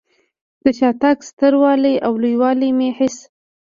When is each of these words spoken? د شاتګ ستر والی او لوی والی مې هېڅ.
د 0.63 0.65
شاتګ 0.79 1.17
ستر 1.29 1.53
والی 1.61 1.95
او 2.05 2.13
لوی 2.21 2.35
والی 2.41 2.69
مې 2.77 2.89
هېڅ. 2.99 3.15